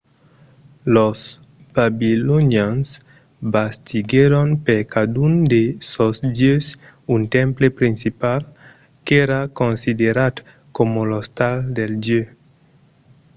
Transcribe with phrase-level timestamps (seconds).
[0.95, 1.19] los
[1.75, 2.87] babilonians
[3.53, 6.65] bastiguèron per cadun de sos dieus
[7.15, 8.41] un temple principal
[9.05, 10.35] qu'èra considerat
[10.75, 12.25] coma l'ostal del dieu